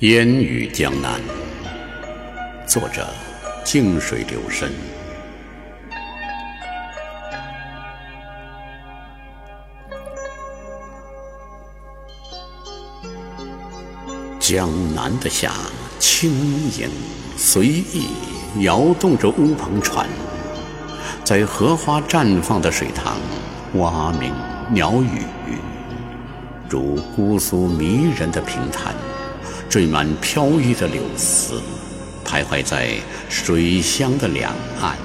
[0.00, 1.20] 烟雨江南，
[2.66, 3.06] 作者：
[3.64, 4.72] 静水流深。
[14.40, 15.52] 江南的夏，
[16.00, 16.28] 轻
[16.76, 16.90] 盈
[17.36, 18.08] 随意，
[18.62, 20.08] 摇动着乌篷船，
[21.22, 23.16] 在荷花绽放的水塘，
[23.74, 24.34] 蛙鸣
[24.70, 25.22] 鸟语，
[26.68, 28.92] 如姑苏迷人的平潭，
[29.68, 31.60] 缀满飘逸的柳丝，
[32.24, 32.96] 徘徊在
[33.28, 34.96] 水乡的两岸。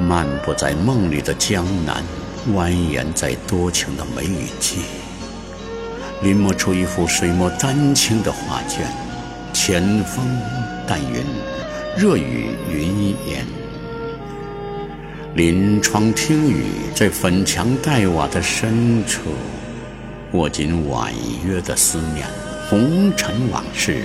[0.00, 2.02] 漫步在梦里的江南。
[2.54, 4.78] 蜿蜒在多情的梅雨季，
[6.22, 8.86] 临摹出一幅水墨丹青的画卷。
[9.52, 10.24] 浅风
[10.86, 11.22] 淡云，
[11.94, 13.44] 热雨云烟。
[15.38, 16.64] 临窗听雨，
[16.96, 19.20] 在粉墙黛瓦的深处，
[20.32, 21.12] 握紧婉
[21.44, 22.26] 约的思念。
[22.68, 24.02] 红尘往事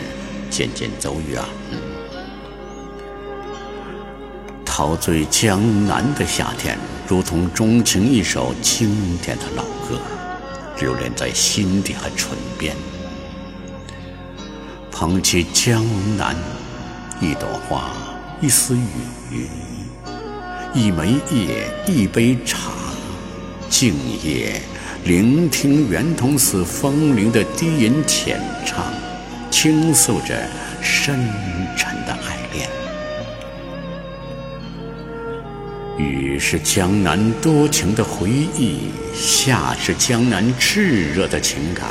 [0.51, 1.41] 渐渐走远。
[4.63, 9.99] 陶醉江南的夏天，如同钟情一首经典的老歌，
[10.79, 12.75] 留恋在心底和唇边。
[14.91, 15.83] 捧起江
[16.15, 16.35] 南，
[17.19, 17.89] 一朵花，
[18.39, 19.47] 一丝雨，
[20.75, 22.71] 一枚叶，一杯茶，
[23.69, 23.93] 静
[24.23, 24.59] 夜
[25.05, 28.91] 聆听圆通寺风铃的低吟浅唱，
[29.51, 30.35] 倾诉着
[30.81, 31.29] 深
[31.77, 32.67] 沉的爱恋。
[35.95, 41.89] 雨是江南多情的回忆，夏是江南炽热的情感。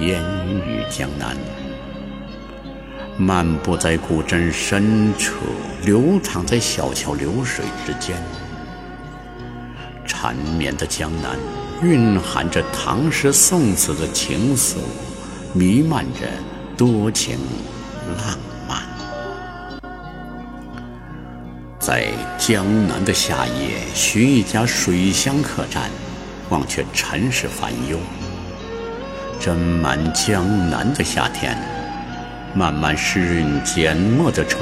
[0.00, 0.22] 烟
[0.66, 1.36] 雨江南，
[3.16, 5.36] 漫步在古镇深处，
[5.84, 8.16] 流淌在小桥流水之间。
[10.04, 11.38] 缠绵的江南，
[11.80, 14.78] 蕴含着唐诗宋词的情愫，
[15.52, 16.28] 弥漫着
[16.76, 17.38] 多情
[18.18, 18.36] 浪
[18.68, 18.82] 漫。
[21.78, 25.88] 在江南的夏夜，寻一家水乡客栈，
[26.50, 27.96] 忘却尘世烦忧。
[29.40, 31.56] 斟满江南的夏天，
[32.54, 34.60] 慢慢湿润缄默的唇，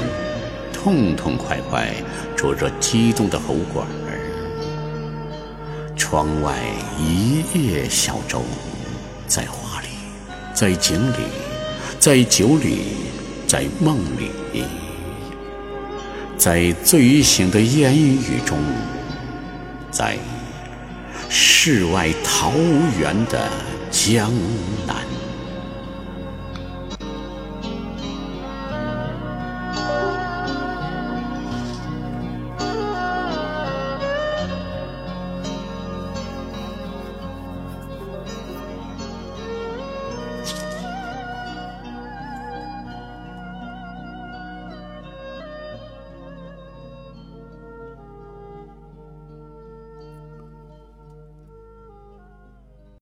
[0.73, 1.93] 痛痛快快
[2.35, 4.19] 灼着激动的喉管儿。
[5.95, 6.57] 窗外
[6.99, 8.43] 一叶小舟，
[9.27, 9.87] 在画里，
[10.53, 11.17] 在景里，
[11.99, 12.79] 在酒里，
[13.47, 14.31] 在梦里。
[16.35, 18.57] 在醉醒的烟雨中，
[19.91, 20.17] 在
[21.29, 22.51] 世外桃
[22.99, 23.47] 源的
[23.91, 24.31] 江
[24.85, 24.95] 南。